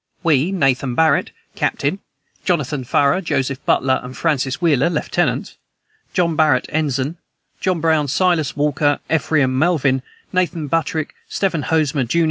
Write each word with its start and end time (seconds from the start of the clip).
"We, 0.23 0.51
Nathan 0.51 0.95
Barret, 0.95 1.29
captain; 1.53 1.99
Jonathan 2.43 2.83
Farrar, 2.83 3.21
Joseph 3.21 3.63
Butler, 3.67 3.99
and 4.01 4.17
Francis 4.17 4.59
Wheeler, 4.59 4.89
lieutenants; 4.89 5.57
John 6.11 6.35
Barret, 6.35 6.65
ensign; 6.69 7.17
John 7.59 7.79
Brown, 7.81 8.07
Silas 8.07 8.57
Walker, 8.57 8.99
Ephraim 9.13 9.59
Melvin, 9.59 10.01
Nathan 10.33 10.65
Buttrick, 10.65 11.13
Stephen 11.29 11.61
Hosmer, 11.61 12.05
jun. 12.05 12.19